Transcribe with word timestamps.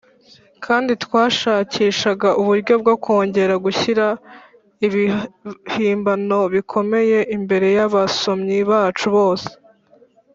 kandi 0.65 0.91
twashakishaga 1.03 2.29
uburyo 2.41 2.73
bwo 2.81 2.95
kongera 3.05 3.55
gushyira 3.65 4.05
ibihimbano 4.85 6.39
bikomeye 6.53 7.17
imbere 7.37 7.67
yabasomyi 7.77 8.59
bacu 8.69 9.07
bose. 9.17 9.51